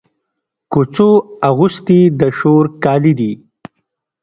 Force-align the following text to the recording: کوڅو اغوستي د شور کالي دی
کوڅو 0.71 1.09
اغوستي 1.49 1.99
د 2.19 2.21
شور 2.37 2.65
کالي 2.83 3.13
دی 3.19 3.31